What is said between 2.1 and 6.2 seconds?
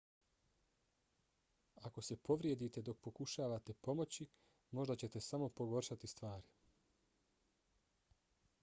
povrijedite dok pokušavate pomoći možda ćete samo pogoršati